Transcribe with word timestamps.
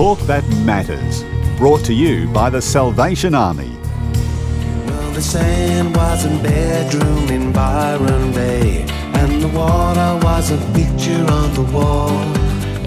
talk 0.00 0.18
that 0.20 0.48
matters. 0.64 1.24
Brought 1.58 1.84
to 1.84 1.92
you 1.92 2.26
by 2.28 2.48
the 2.48 2.62
Salvation 2.62 3.34
Army. 3.34 3.70
Well, 4.86 5.12
the 5.12 5.20
sand 5.20 5.94
was 5.94 6.24
a 6.24 6.30
bedroom 6.42 7.28
in 7.28 7.52
Byron 7.52 8.32
Bay, 8.32 8.86
and 9.12 9.42
the 9.42 9.48
water 9.48 10.18
was 10.24 10.52
a 10.52 10.56
picture 10.72 11.22
on 11.30 11.52
the 11.52 11.70
wall. 11.74 12.08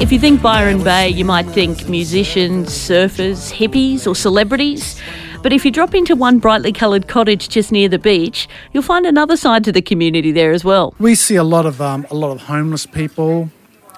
If 0.00 0.10
you 0.10 0.18
think 0.18 0.40
Byron 0.40 0.82
Bay, 0.82 1.10
you 1.10 1.26
might 1.26 1.44
think 1.48 1.86
musicians, 1.86 2.70
surfers, 2.70 3.52
hippies, 3.52 4.06
or 4.06 4.14
celebrities. 4.14 4.98
But 5.42 5.52
if 5.52 5.66
you 5.66 5.70
drop 5.70 5.94
into 5.94 6.16
one 6.16 6.38
brightly 6.38 6.72
coloured 6.72 7.08
cottage 7.08 7.50
just 7.50 7.72
near 7.72 7.90
the 7.90 7.98
beach, 7.98 8.48
you'll 8.72 8.82
find 8.94 9.04
another 9.04 9.36
side 9.36 9.64
to 9.64 9.72
the 9.72 9.82
community 9.82 10.32
there 10.32 10.52
as 10.52 10.64
well. 10.64 10.94
We 10.98 11.14
see 11.14 11.36
a 11.36 11.44
lot 11.44 11.66
of 11.66 11.82
um, 11.82 12.06
a 12.10 12.14
lot 12.14 12.30
of 12.30 12.40
homeless 12.40 12.86
people. 12.86 13.50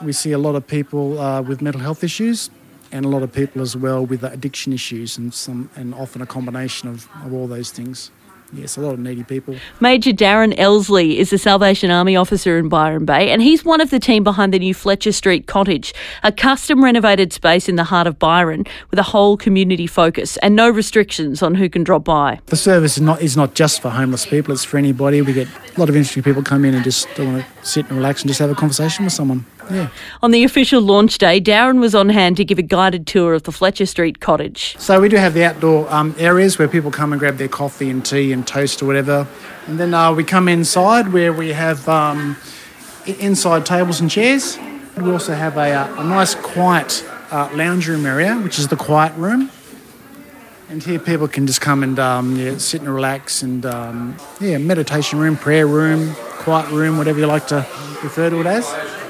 We 0.00 0.14
see 0.14 0.32
a 0.32 0.38
lot 0.38 0.54
of 0.54 0.66
people 0.66 1.20
uh, 1.20 1.42
with 1.42 1.60
mental 1.60 1.82
health 1.82 2.02
issues, 2.02 2.50
and 2.92 3.04
a 3.04 3.08
lot 3.08 3.22
of 3.22 3.32
people 3.32 3.62
as 3.62 3.76
well 3.76 4.04
with 4.04 4.22
addiction 4.22 4.72
issues, 4.72 5.18
and 5.18 5.32
some 5.34 5.70
and 5.74 5.94
often 5.94 6.22
a 6.22 6.26
combination 6.26 6.88
of, 6.88 7.08
of 7.24 7.32
all 7.32 7.46
those 7.48 7.70
things. 7.70 8.10
Yes, 8.54 8.76
a 8.76 8.82
lot 8.82 8.92
of 8.92 8.98
needy 8.98 9.24
people. 9.24 9.56
Major 9.80 10.10
Darren 10.10 10.54
Elsley 10.58 11.18
is 11.18 11.32
a 11.32 11.38
Salvation 11.38 11.90
Army 11.90 12.16
officer 12.16 12.58
in 12.58 12.68
Byron 12.68 13.06
Bay, 13.06 13.30
and 13.30 13.40
he's 13.40 13.64
one 13.64 13.80
of 13.80 13.88
the 13.88 13.98
team 13.98 14.22
behind 14.22 14.52
the 14.52 14.58
new 14.58 14.74
Fletcher 14.74 15.12
Street 15.12 15.46
Cottage, 15.46 15.94
a 16.22 16.30
custom 16.30 16.84
renovated 16.84 17.32
space 17.32 17.66
in 17.66 17.76
the 17.76 17.84
heart 17.84 18.06
of 18.06 18.18
Byron 18.18 18.64
with 18.90 18.98
a 18.98 19.04
whole 19.04 19.38
community 19.38 19.86
focus 19.86 20.36
and 20.38 20.54
no 20.54 20.68
restrictions 20.68 21.42
on 21.42 21.54
who 21.54 21.70
can 21.70 21.82
drop 21.82 22.04
by. 22.04 22.40
The 22.46 22.56
service 22.56 22.98
is 22.98 23.02
not 23.02 23.22
is 23.22 23.38
not 23.38 23.54
just 23.54 23.80
for 23.80 23.88
homeless 23.88 24.26
people; 24.26 24.52
it's 24.52 24.64
for 24.64 24.76
anybody. 24.76 25.22
We 25.22 25.32
get 25.32 25.48
a 25.48 25.80
lot 25.80 25.88
of 25.88 25.96
interesting 25.96 26.22
people 26.22 26.42
come 26.42 26.66
in 26.66 26.74
and 26.74 26.84
just 26.84 27.06
want 27.18 27.42
to 27.42 27.66
sit 27.66 27.86
and 27.88 27.96
relax 27.96 28.20
and 28.20 28.28
just 28.28 28.40
have 28.40 28.50
a 28.50 28.54
conversation 28.54 29.06
with 29.06 29.14
someone. 29.14 29.46
Yeah. 29.70 29.88
On 30.22 30.30
the 30.30 30.44
official 30.44 30.80
launch 30.82 31.18
day, 31.18 31.40
Darren 31.40 31.80
was 31.80 31.94
on 31.94 32.08
hand 32.08 32.36
to 32.38 32.44
give 32.44 32.58
a 32.58 32.62
guided 32.62 33.06
tour 33.06 33.34
of 33.34 33.44
the 33.44 33.52
Fletcher 33.52 33.86
Street 33.86 34.20
Cottage. 34.20 34.76
So 34.78 35.00
we 35.00 35.08
do 35.08 35.16
have 35.16 35.34
the 35.34 35.44
outdoor 35.44 35.92
um, 35.92 36.14
areas 36.18 36.58
where 36.58 36.68
people 36.68 36.90
come 36.90 37.12
and 37.12 37.20
grab 37.20 37.36
their 37.36 37.48
coffee 37.48 37.90
and 37.90 38.04
tea 38.04 38.32
and 38.32 38.46
toast 38.46 38.82
or 38.82 38.86
whatever, 38.86 39.26
and 39.66 39.78
then 39.78 39.94
uh, 39.94 40.12
we 40.12 40.24
come 40.24 40.48
inside 40.48 41.12
where 41.12 41.32
we 41.32 41.52
have 41.52 41.88
um, 41.88 42.36
inside 43.06 43.64
tables 43.64 44.00
and 44.00 44.10
chairs. 44.10 44.58
We 44.96 45.10
also 45.10 45.34
have 45.34 45.56
a, 45.56 45.72
uh, 45.72 46.02
a 46.02 46.04
nice 46.04 46.34
quiet 46.34 47.04
uh, 47.30 47.48
lounge 47.54 47.88
room 47.88 48.04
area, 48.04 48.34
which 48.36 48.58
is 48.58 48.68
the 48.68 48.76
quiet 48.76 49.14
room. 49.16 49.50
And 50.68 50.82
here 50.82 50.98
people 50.98 51.28
can 51.28 51.46
just 51.46 51.60
come 51.60 51.82
and 51.82 51.98
um, 51.98 52.36
yeah, 52.36 52.56
sit 52.58 52.80
and 52.80 52.92
relax 52.94 53.42
and 53.42 53.64
um, 53.66 54.16
yeah, 54.40 54.58
meditation 54.58 55.18
room, 55.18 55.36
prayer 55.36 55.66
room, 55.66 56.14
quiet 56.14 56.70
room, 56.70 56.96
whatever 56.96 57.18
you 57.20 57.26
like 57.26 57.46
to 57.48 57.66
refer 58.02 58.30
to 58.30 58.40
it 58.40 58.46
as. 58.46 59.01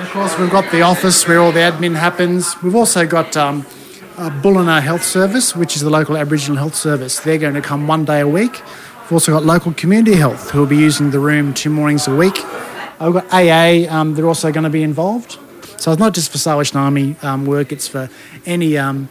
Of 0.00 0.10
course, 0.12 0.38
we've 0.38 0.50
got 0.50 0.72
the 0.72 0.80
office 0.80 1.28
where 1.28 1.38
all 1.38 1.52
the 1.52 1.60
admin 1.60 1.94
happens. 1.94 2.60
We've 2.62 2.74
also 2.74 3.06
got 3.06 3.36
um, 3.36 3.66
uh, 4.16 4.30
Bullinah 4.42 4.80
Health 4.80 5.02
Service, 5.02 5.54
which 5.54 5.76
is 5.76 5.82
the 5.82 5.90
local 5.90 6.16
Aboriginal 6.16 6.56
health 6.56 6.74
service. 6.74 7.20
They're 7.20 7.36
going 7.36 7.52
to 7.52 7.60
come 7.60 7.86
one 7.86 8.06
day 8.06 8.20
a 8.20 8.26
week. 8.26 8.62
We've 9.02 9.12
also 9.12 9.32
got 9.32 9.44
local 9.44 9.74
community 9.74 10.16
health 10.16 10.52
who 10.52 10.60
will 10.60 10.66
be 10.66 10.78
using 10.78 11.10
the 11.10 11.18
room 11.18 11.52
two 11.52 11.68
mornings 11.68 12.08
a 12.08 12.16
week. 12.16 12.36
We've 12.98 13.12
got 13.12 13.30
AA, 13.30 13.92
um, 13.94 14.14
they're 14.14 14.26
also 14.26 14.50
going 14.50 14.64
to 14.64 14.70
be 14.70 14.82
involved. 14.82 15.38
So 15.76 15.92
it's 15.92 16.00
not 16.00 16.14
just 16.14 16.32
for 16.32 16.38
Salvation 16.38 16.78
Army 16.78 17.16
um, 17.20 17.44
work, 17.44 17.70
it's 17.70 17.86
for 17.86 18.08
any 18.46 18.78
um, 18.78 19.10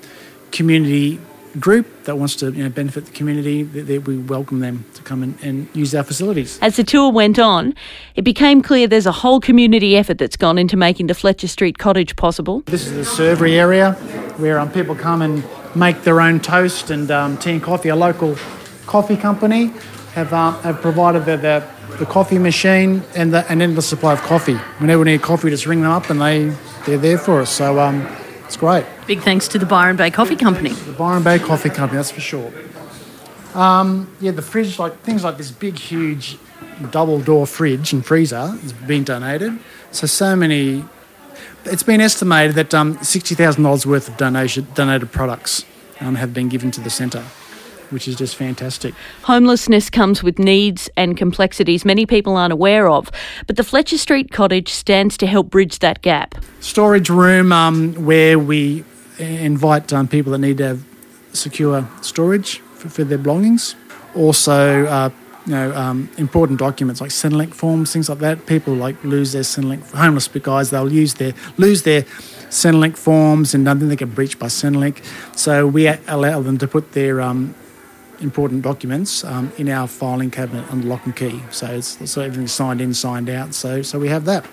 community 0.52 1.20
group 1.60 1.88
that 2.04 2.18
wants 2.18 2.36
to 2.38 2.52
you 2.52 2.64
know, 2.64 2.70
benefit 2.70 3.06
the 3.06 3.12
community. 3.12 3.64
That, 3.64 4.06
we 4.06 4.18
welcome 4.18 4.60
them 4.60 4.86
to 4.94 5.02
come 5.04 5.24
and, 5.24 5.38
and 5.42 5.68
use 5.74 5.96
our 5.96 6.04
facilities. 6.04 6.60
As 6.62 6.76
the 6.76 6.84
tour 6.84 7.12
went 7.12 7.40
on, 7.40 7.74
it 8.16 8.24
became 8.24 8.62
clear 8.62 8.88
there's 8.88 9.06
a 9.06 9.12
whole 9.12 9.40
community 9.40 9.98
effort 9.98 10.18
that's 10.18 10.38
gone 10.38 10.58
into 10.58 10.78
making 10.78 11.08
the 11.08 11.16
Fletcher 11.16 11.48
Street 11.48 11.78
Cottage 11.78 12.16
possible. 12.16 12.62
This 12.66 12.88
is 12.88 12.94
the 12.94 13.24
servery 13.24 13.54
area 13.54 13.94
where 14.38 14.60
um, 14.60 14.72
people 14.72 14.96
come 14.96 15.22
and 15.22 15.44
make 15.76 16.04
their 16.04 16.22
own 16.22 16.40
toast 16.40 16.90
and 16.92 17.10
um, 17.12 17.38
tea 17.38 17.52
and 17.52 17.64
coffee. 17.64 17.90
A 17.90 17.96
local 17.96 18.36
coffee 18.86 19.18
company 19.18 19.74
have, 20.14 20.34
um, 20.34 20.56
have 20.62 20.82
provided 20.82 21.26
the, 21.26 21.38
the, 21.38 21.96
the 21.98 22.06
coffee 22.06 22.40
machine 22.40 23.04
and 23.16 23.34
the 23.34 23.50
and 23.52 23.62
the 23.62 23.82
supply 23.82 24.14
of 24.14 24.22
coffee. 24.22 24.56
Whenever 24.80 25.04
we 25.04 25.12
need 25.12 25.22
coffee, 25.22 25.50
just 25.50 25.66
ring 25.66 25.82
them 25.82 25.92
up 25.92 26.10
and 26.10 26.22
they, 26.22 26.56
they're 26.86 26.98
there 26.98 27.18
for 27.18 27.42
us. 27.42 27.52
So 27.52 27.80
um, 27.80 28.08
it's 28.50 28.58
great. 28.58 28.84
Big 29.06 29.22
thanks 29.22 29.48
to 29.50 29.60
the 29.60 29.66
Byron 29.68 29.96
Bay 29.96 30.10
Coffee 30.10 30.36
Company. 30.36 30.72
The 30.72 30.94
Byron 30.94 31.22
Bay 31.22 31.38
Coffee 31.38 31.70
Company, 31.70 31.98
that's 31.98 32.10
for 32.10 32.20
sure. 32.20 32.52
Um, 33.54 34.12
yeah, 34.20 34.32
the 34.32 34.42
fridge, 34.42 34.80
like 34.80 35.00
things 35.02 35.24
like 35.24 35.38
this 35.38 35.52
big, 35.52 35.78
huge 35.78 36.40
double 36.90 37.20
door 37.20 37.46
fridge 37.46 37.94
and 37.94 38.04
freezer 38.04 38.48
has 38.48 38.74
been 38.74 39.04
donated. 39.04 39.60
So, 39.92 40.08
so 40.08 40.36
many. 40.36 40.84
It's 41.66 41.84
been 41.84 42.02
estimated 42.02 42.56
that 42.56 42.74
um, 42.74 42.98
$60,000 42.98 43.86
worth 43.86 44.08
of 44.08 44.18
donation, 44.18 44.66
donated 44.74 45.12
products 45.12 45.64
um, 46.00 46.16
have 46.16 46.34
been 46.34 46.50
given 46.50 46.72
to 46.72 46.82
the 46.82 46.90
centre, 46.90 47.24
which 47.92 48.08
is 48.08 48.16
just 48.16 48.36
fantastic. 48.36 48.94
Homelessness 49.24 49.90
comes 49.90 50.24
with 50.24 50.40
needs 50.40 50.90
and 50.96 51.18
complexities 51.18 51.86
many 51.86 52.06
people 52.06 52.36
aren't 52.36 52.54
aware 52.54 52.90
of, 52.90 53.12
but 53.48 53.56
the 53.56 53.64
Fletcher 53.64 53.98
Street 53.98 54.32
Cottage 54.32 54.72
stands 54.72 55.18
to 55.18 55.28
help 55.28 55.50
bridge 55.50 55.80
that 55.80 56.02
gap. 56.02 56.36
Storage 56.60 57.10
room 57.10 57.52
um, 57.52 57.94
where 57.94 58.38
we 58.38 58.84
invite 59.18 59.92
um, 59.94 60.08
people 60.08 60.32
that 60.32 60.40
need 60.40 60.58
to 60.58 60.68
have 60.68 60.86
secure 61.34 61.88
storage 62.02 62.60
for, 62.76 62.90
for 62.90 63.04
their 63.04 63.18
belongings. 63.18 63.76
Also, 64.16 64.86
uh, 64.86 65.10
you 65.46 65.54
know, 65.54 65.76
um, 65.76 66.10
important 66.18 66.60
documents 66.60 67.02
like 67.02 67.12
Centrelink 67.12 67.54
forms, 67.54 67.92
things 67.94 68.10
like 68.10 68.20
that. 68.20 68.46
People 68.46 68.74
like 68.74 69.02
lose 69.04 69.32
their 69.32 69.44
Centrelink. 69.44 69.90
Homeless 69.92 70.28
guys, 70.28 70.70
they'll 70.70 70.92
use 70.92 71.16
their 71.16 71.34
lose 71.58 71.84
their 71.84 72.04
Centrelink 72.50 72.98
forms, 72.98 73.54
and 73.54 73.66
then 73.66 73.88
they 73.88 73.96
get 73.96 74.14
breached 74.14 74.40
by 74.40 74.48
Centrelink. 74.48 75.04
So 75.36 75.68
we 75.68 75.88
allow 75.88 76.42
them 76.42 76.58
to 76.58 76.68
put 76.68 76.92
their 76.94 77.22
um, 77.22 77.56
important 78.22 78.62
documents 78.62 79.24
um, 79.24 79.52
in 79.58 79.70
our 79.70 79.88
filing 79.88 80.32
cabinet 80.32 80.70
under 80.72 80.88
lock 80.88 81.06
and 81.06 81.16
key. 81.16 81.42
So 81.52 81.68
it's 81.68 82.10
so 82.10 82.22
everything's 82.22 82.52
signed 82.52 82.82
in, 82.82 82.94
signed 82.94 83.30
out. 83.30 83.54
So 83.54 83.82
so 83.82 84.00
we 84.00 84.10
have 84.10 84.26
that. 84.26 84.46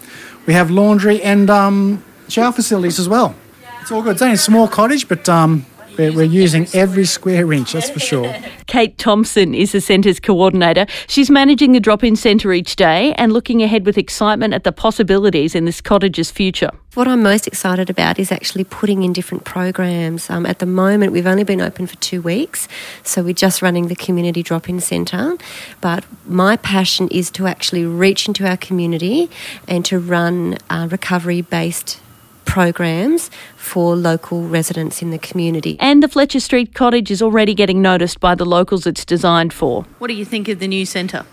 We 0.47 0.55
have 0.55 0.71
laundry 0.71 1.23
and 1.23 1.51
um, 1.51 2.05
shower 2.29 2.53
facilities 2.53 2.99
as 2.99 3.09
well. 3.09 3.35
It's 3.81 3.91
all 3.91 4.03
good. 4.03 4.13
It's 4.13 4.23
only 4.23 4.35
a 4.35 4.39
small 4.39 4.69
cottage, 4.69 5.09
but 5.09 5.29
um, 5.29 5.65
we're, 5.99 6.13
we're 6.13 6.25
using 6.25 6.67
every 6.73 7.05
square 7.05 7.53
inch. 7.53 7.73
That's 7.73 7.91
for 7.91 8.01
sure. 8.01 8.35
Kate 8.67 8.97
Thompson 8.99 9.55
is 9.55 9.73
the 9.73 9.81
centre's 9.81 10.21
coordinator. 10.21 10.87
She's 11.07 11.31
managing 11.31 11.73
the 11.73 11.81
drop 11.81 12.05
in 12.05 12.17
centre 12.17 12.53
each 12.53 12.77
day 12.77 13.13
and 13.15 13.33
looking 13.33 13.63
ahead 13.63 13.87
with 13.87 13.99
excitement 13.99 14.55
at 14.55 14.65
the 14.65 14.73
possibilities 14.73 15.55
in 15.55 15.65
this 15.65 15.81
cottage's 15.81 16.31
future. 16.31 16.71
What 16.95 17.07
I'm 17.07 17.23
most 17.23 17.47
excited 17.47 17.91
about 17.91 18.19
is 18.19 18.33
actually 18.33 18.65
putting 18.65 19.03
in 19.03 19.13
different 19.13 19.45
programs. 19.45 20.31
Um, 20.31 20.47
at 20.47 20.61
the 20.61 20.67
moment, 20.67 21.13
we've 21.13 21.27
only 21.27 21.45
been 21.45 21.61
open 21.61 21.87
for 21.87 21.97
two 21.97 22.23
weeks, 22.23 22.69
so 23.03 23.23
we're 23.23 23.35
just 23.35 23.61
running 23.61 23.89
the 23.89 23.97
community 23.97 24.43
drop 24.43 24.69
in 24.69 24.81
centre. 24.81 25.37
But 25.83 26.05
my 26.25 26.57
passion 26.57 27.09
is 27.09 27.31
to 27.33 27.47
actually 27.47 27.85
reach 27.85 28.29
into 28.29 28.49
our 28.49 28.57
community 28.57 29.29
and 29.69 29.85
to 29.85 29.99
run 29.99 30.57
uh, 30.71 30.89
recovery 30.91 31.43
based 31.43 32.01
programs 32.47 33.31
for 33.57 33.95
local 33.95 34.49
residents 34.49 35.03
in 35.03 35.11
the 35.11 35.19
community. 35.19 35.77
And 35.79 36.03
the 36.03 36.09
Fletcher 36.09 36.41
Street 36.41 36.73
Cottage 36.75 37.11
is 37.11 37.21
already 37.21 37.55
getting 37.55 37.83
noticed 37.83 38.21
by 38.21 38.35
the 38.35 38.47
locals 38.47 38.87
it's 38.87 39.05
designed 39.05 39.53
for. 39.53 39.85
What 39.99 40.09
do 40.09 40.15
you 40.15 40.25
think 40.25 40.49
of 40.49 40.59
the 40.59 40.69
new 40.69 40.87
centre? 40.87 41.27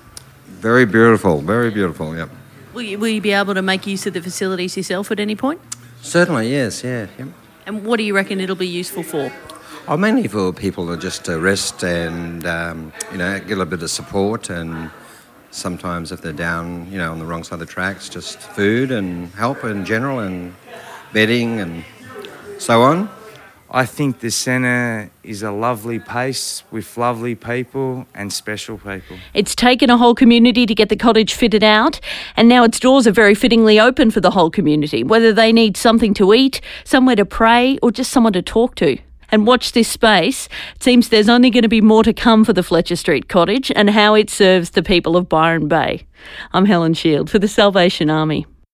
Very 0.47 0.85
beautiful, 0.85 1.39
very 1.41 1.71
beautiful, 1.71 2.15
yeah. 2.15 2.27
Will 2.73 2.81
you, 2.81 2.99
will 2.99 3.07
you 3.07 3.21
be 3.21 3.31
able 3.31 3.53
to 3.53 3.61
make 3.61 3.87
use 3.87 4.05
of 4.07 4.13
the 4.13 4.21
facilities 4.21 4.75
yourself 4.75 5.11
at 5.11 5.19
any 5.19 5.35
point? 5.35 5.61
Certainly, 6.01 6.49
yes, 6.51 6.83
yeah. 6.83 7.07
yeah. 7.17 7.27
And 7.65 7.85
what 7.85 7.97
do 7.97 8.03
you 8.03 8.15
reckon 8.15 8.41
it'll 8.41 8.55
be 8.55 8.67
useful 8.67 9.03
for? 9.03 9.31
Oh, 9.87 9.97
mainly 9.97 10.27
for 10.27 10.51
people 10.51 10.87
to 10.87 10.97
just 10.97 11.27
rest 11.27 11.83
and, 11.83 12.45
um, 12.45 12.91
you 13.11 13.17
know, 13.17 13.39
get 13.39 13.57
a 13.57 13.65
bit 13.65 13.83
of 13.83 13.89
support 13.89 14.49
and 14.49 14.89
sometimes 15.51 16.11
if 16.11 16.21
they're 16.21 16.33
down, 16.33 16.91
you 16.91 16.97
know, 16.97 17.11
on 17.11 17.19
the 17.19 17.25
wrong 17.25 17.43
side 17.43 17.55
of 17.55 17.59
the 17.59 17.65
tracks, 17.65 18.09
just 18.09 18.39
food 18.39 18.91
and 18.91 19.29
help 19.31 19.63
in 19.63 19.85
general 19.85 20.19
and 20.19 20.55
bedding 21.13 21.59
and 21.59 21.85
so 22.57 22.81
on. 22.81 23.09
I 23.75 23.87
think 23.87 24.19
the 24.19 24.29
centre 24.29 25.09
is 25.23 25.41
a 25.41 25.51
lovely 25.51 25.97
place 25.97 26.63
with 26.69 26.95
lovely 26.95 27.33
people 27.33 28.05
and 28.13 28.31
special 28.31 28.77
people. 28.77 29.17
It's 29.33 29.55
taken 29.55 29.89
a 29.89 29.97
whole 29.97 30.13
community 30.13 30.67
to 30.67 30.75
get 30.75 30.89
the 30.89 30.95
cottage 30.95 31.33
fitted 31.33 31.63
out, 31.63 31.99
and 32.37 32.47
now 32.47 32.63
its 32.63 32.79
doors 32.79 33.07
are 33.07 33.11
very 33.11 33.33
fittingly 33.33 33.79
open 33.79 34.11
for 34.11 34.21
the 34.21 34.29
whole 34.29 34.51
community, 34.51 35.03
whether 35.03 35.33
they 35.33 35.51
need 35.51 35.75
something 35.75 36.13
to 36.15 36.35
eat, 36.35 36.61
somewhere 36.83 37.15
to 37.15 37.25
pray, 37.25 37.79
or 37.81 37.91
just 37.91 38.11
someone 38.11 38.33
to 38.33 38.43
talk 38.43 38.75
to. 38.75 38.97
And 39.31 39.47
watch 39.47 39.71
this 39.71 39.87
space. 39.87 40.47
It 40.75 40.83
seems 40.83 41.09
there's 41.09 41.27
only 41.27 41.49
going 41.49 41.63
to 41.63 41.67
be 41.67 41.81
more 41.81 42.03
to 42.03 42.13
come 42.13 42.45
for 42.45 42.53
the 42.53 42.61
Fletcher 42.61 42.95
Street 42.95 43.27
Cottage 43.27 43.71
and 43.75 43.89
how 43.89 44.13
it 44.13 44.29
serves 44.29 44.69
the 44.69 44.83
people 44.83 45.17
of 45.17 45.27
Byron 45.27 45.67
Bay. 45.67 46.05
I'm 46.51 46.65
Helen 46.65 46.93
Shield 46.93 47.31
for 47.31 47.39
the 47.39 47.47
Salvation 47.47 48.11
Army. 48.11 48.45